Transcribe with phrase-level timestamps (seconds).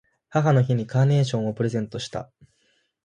[0.31, 2.31] 母の日にカーネーションをプレゼントした。